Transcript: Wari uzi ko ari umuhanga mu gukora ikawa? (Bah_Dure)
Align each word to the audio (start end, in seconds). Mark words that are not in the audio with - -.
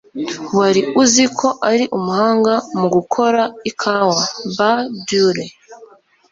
Wari 0.57 0.81
uzi 1.01 1.25
ko 1.37 1.47
ari 1.69 1.83
umuhanga 1.97 2.53
mu 2.79 2.87
gukora 2.95 3.41
ikawa? 3.69 4.21
(Bah_Dure) 4.57 5.45